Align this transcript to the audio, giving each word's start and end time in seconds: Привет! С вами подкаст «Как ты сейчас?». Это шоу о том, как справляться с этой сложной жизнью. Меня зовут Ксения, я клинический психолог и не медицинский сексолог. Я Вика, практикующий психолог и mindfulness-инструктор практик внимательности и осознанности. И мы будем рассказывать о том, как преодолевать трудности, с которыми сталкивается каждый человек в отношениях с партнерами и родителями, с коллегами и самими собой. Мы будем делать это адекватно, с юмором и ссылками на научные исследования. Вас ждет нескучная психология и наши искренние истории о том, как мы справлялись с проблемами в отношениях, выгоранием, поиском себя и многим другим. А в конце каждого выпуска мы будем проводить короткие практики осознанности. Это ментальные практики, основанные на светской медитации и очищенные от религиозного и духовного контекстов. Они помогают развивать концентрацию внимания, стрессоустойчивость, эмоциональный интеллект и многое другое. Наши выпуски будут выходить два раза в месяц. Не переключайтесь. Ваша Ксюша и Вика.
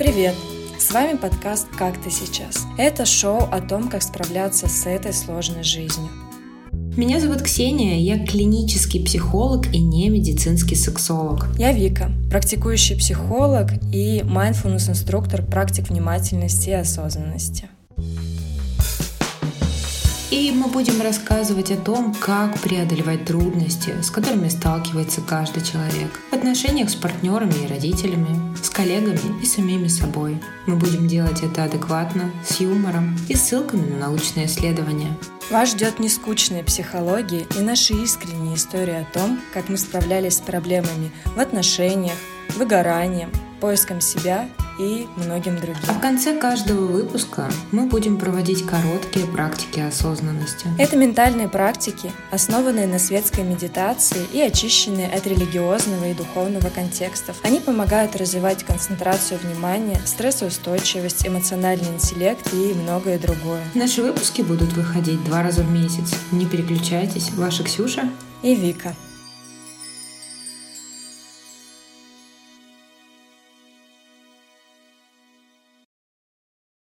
Привет! 0.00 0.34
С 0.78 0.92
вами 0.92 1.18
подкаст 1.18 1.68
«Как 1.76 2.00
ты 2.00 2.08
сейчас?». 2.10 2.64
Это 2.78 3.04
шоу 3.04 3.42
о 3.52 3.60
том, 3.60 3.90
как 3.90 4.02
справляться 4.02 4.66
с 4.66 4.86
этой 4.86 5.12
сложной 5.12 5.62
жизнью. 5.62 6.08
Меня 6.72 7.20
зовут 7.20 7.42
Ксения, 7.42 7.98
я 7.98 8.24
клинический 8.24 9.04
психолог 9.04 9.66
и 9.74 9.78
не 9.78 10.08
медицинский 10.08 10.74
сексолог. 10.74 11.48
Я 11.58 11.72
Вика, 11.72 12.10
практикующий 12.30 12.96
психолог 12.96 13.72
и 13.92 14.20
mindfulness-инструктор 14.20 15.44
практик 15.44 15.90
внимательности 15.90 16.70
и 16.70 16.72
осознанности. 16.72 17.68
И 20.30 20.52
мы 20.52 20.68
будем 20.68 21.02
рассказывать 21.02 21.72
о 21.72 21.76
том, 21.76 22.14
как 22.14 22.56
преодолевать 22.60 23.24
трудности, 23.24 23.92
с 24.00 24.12
которыми 24.12 24.48
сталкивается 24.48 25.22
каждый 25.22 25.64
человек 25.64 26.20
в 26.30 26.32
отношениях 26.32 26.88
с 26.88 26.94
партнерами 26.94 27.64
и 27.64 27.66
родителями, 27.66 28.56
с 28.62 28.70
коллегами 28.70 29.42
и 29.42 29.44
самими 29.44 29.88
собой. 29.88 30.40
Мы 30.66 30.76
будем 30.76 31.08
делать 31.08 31.42
это 31.42 31.64
адекватно, 31.64 32.30
с 32.44 32.60
юмором 32.60 33.18
и 33.28 33.34
ссылками 33.34 33.90
на 33.90 34.06
научные 34.06 34.46
исследования. 34.46 35.18
Вас 35.50 35.70
ждет 35.70 35.98
нескучная 35.98 36.62
психология 36.62 37.44
и 37.58 37.60
наши 37.60 37.94
искренние 37.94 38.54
истории 38.54 39.00
о 39.00 39.12
том, 39.12 39.40
как 39.52 39.68
мы 39.68 39.76
справлялись 39.76 40.36
с 40.36 40.40
проблемами 40.40 41.10
в 41.24 41.40
отношениях, 41.40 42.16
выгоранием, 42.56 43.32
поиском 43.60 44.00
себя 44.00 44.48
и 44.80 45.08
многим 45.16 45.56
другим. 45.56 45.76
А 45.88 45.92
в 45.92 46.00
конце 46.00 46.38
каждого 46.38 46.86
выпуска 46.86 47.50
мы 47.70 47.86
будем 47.86 48.16
проводить 48.16 48.64
короткие 48.66 49.26
практики 49.26 49.78
осознанности. 49.80 50.66
Это 50.78 50.96
ментальные 50.96 51.48
практики, 51.48 52.10
основанные 52.30 52.86
на 52.86 52.98
светской 52.98 53.44
медитации 53.44 54.24
и 54.32 54.40
очищенные 54.40 55.08
от 55.08 55.26
религиозного 55.26 56.06
и 56.06 56.14
духовного 56.14 56.70
контекстов. 56.70 57.36
Они 57.42 57.60
помогают 57.60 58.16
развивать 58.16 58.64
концентрацию 58.64 59.38
внимания, 59.40 60.00
стрессоустойчивость, 60.06 61.26
эмоциональный 61.26 61.88
интеллект 61.88 62.52
и 62.54 62.72
многое 62.72 63.18
другое. 63.18 63.62
Наши 63.74 64.02
выпуски 64.02 64.40
будут 64.40 64.72
выходить 64.72 65.22
два 65.24 65.42
раза 65.42 65.62
в 65.62 65.70
месяц. 65.70 66.14
Не 66.32 66.46
переключайтесь. 66.46 67.30
Ваша 67.32 67.64
Ксюша 67.64 68.08
и 68.42 68.54
Вика. 68.54 68.94